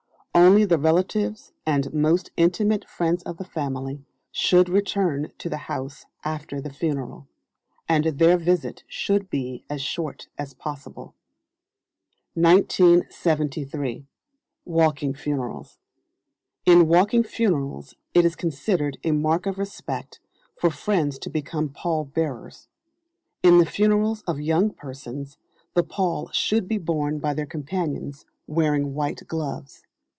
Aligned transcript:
Only 0.33 0.63
the 0.63 0.77
relatives 0.79 1.51
and 1.65 1.93
most 1.93 2.31
intimate 2.37 2.87
friends 2.89 3.21
of 3.23 3.37
the 3.37 3.43
family 3.45 4.05
should 4.31 4.69
return 4.69 5.31
to 5.37 5.49
the 5.49 5.57
house 5.67 6.05
after 6.23 6.59
the 6.59 6.71
funeral; 6.71 7.27
and 7.87 8.05
their 8.05 8.37
visit 8.37 8.83
should 8.87 9.29
be 9.29 9.65
as 9.69 9.81
short 9.81 10.27
as 10.37 10.53
possible. 10.53 11.13
1973. 12.33 14.07
Walking 14.65 15.13
Funerals. 15.13 15.77
In 16.65 16.87
Walking 16.87 17.23
Funerals 17.23 17.93
it 18.13 18.25
is 18.25 18.35
considered 18.35 18.97
a 19.03 19.11
mark 19.11 19.45
of 19.45 19.57
respect 19.57 20.19
for 20.57 20.69
friends 20.69 21.19
to 21.19 21.29
become 21.29 21.69
pall 21.69 22.05
bearers. 22.05 22.67
In 23.43 23.57
the 23.57 23.65
funerals 23.65 24.21
of 24.27 24.39
young 24.39 24.71
persons, 24.71 25.37
the 25.75 25.83
pall 25.83 26.29
should 26.31 26.67
be 26.69 26.77
borne 26.77 27.19
by 27.19 27.33
their 27.33 27.45
companions, 27.45 28.25
wearing 28.47 28.93
white 28.93 29.27
gloves. 29.27 29.83